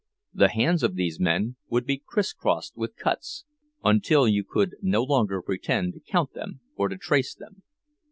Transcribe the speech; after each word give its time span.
The 0.33 0.49
hands 0.49 0.81
of 0.81 0.95
these 0.95 1.19
men 1.19 1.57
would 1.69 1.85
be 1.85 2.01
criss 2.03 2.33
crossed 2.33 2.75
with 2.75 2.95
cuts, 2.95 3.45
until 3.83 4.27
you 4.27 4.43
could 4.43 4.73
no 4.81 5.03
longer 5.03 5.43
pretend 5.43 5.93
to 5.93 5.99
count 5.99 6.33
them 6.33 6.61
or 6.75 6.87
to 6.89 6.97
trace 6.97 7.35
them. 7.35 7.61